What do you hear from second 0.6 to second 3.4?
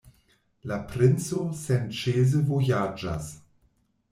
La princo senĉese vojaĝas.